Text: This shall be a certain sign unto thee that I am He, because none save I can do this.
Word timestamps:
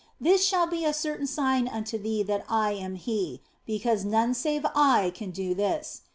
This 0.19 0.43
shall 0.43 0.65
be 0.65 0.83
a 0.83 0.93
certain 0.95 1.27
sign 1.27 1.67
unto 1.67 1.95
thee 1.99 2.23
that 2.23 2.43
I 2.49 2.71
am 2.71 2.95
He, 2.95 3.43
because 3.67 4.03
none 4.03 4.33
save 4.33 4.65
I 4.75 5.11
can 5.13 5.29
do 5.29 5.53
this. 5.53 6.01